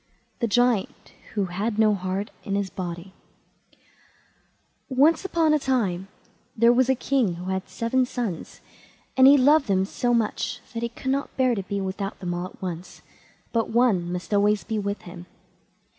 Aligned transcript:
THE 0.39 0.47
GIANT 0.47 1.11
WHO 1.35 1.45
HAD 1.45 1.77
NO 1.77 1.93
HEART 1.93 2.31
IN 2.43 2.55
HIS 2.55 2.71
BODY 2.71 3.13
Once 4.89 5.27
on 5.35 5.53
a 5.53 5.59
time 5.59 6.07
there 6.57 6.73
was 6.73 6.89
a 6.89 6.95
king 6.95 7.35
who 7.35 7.51
had 7.51 7.69
seven 7.69 8.07
sons, 8.07 8.61
and 9.15 9.27
he 9.27 9.37
loved 9.37 9.67
them 9.67 9.85
so 9.85 10.11
much 10.11 10.59
that 10.73 10.81
he 10.81 10.89
could 10.89 11.11
never 11.11 11.27
bear 11.37 11.53
to 11.53 11.61
be 11.61 11.79
without 11.79 12.19
them 12.19 12.33
all 12.33 12.47
at 12.47 12.59
once, 12.59 13.03
but 13.53 13.69
one 13.69 14.11
must 14.11 14.33
always 14.33 14.63
be 14.63 14.79
with 14.79 15.03
him. 15.03 15.27